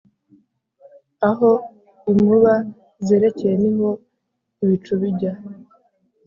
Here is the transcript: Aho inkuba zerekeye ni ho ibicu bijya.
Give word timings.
Aho 1.29 1.49
inkuba 2.11 2.53
zerekeye 3.05 3.55
ni 3.61 3.71
ho 3.77 3.89
ibicu 4.63 4.93
bijya. 5.01 5.33